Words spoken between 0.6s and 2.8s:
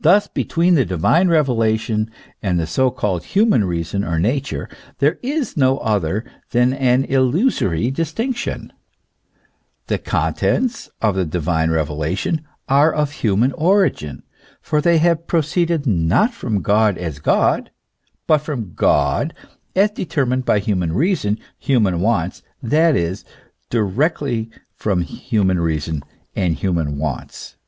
the divine revelation and the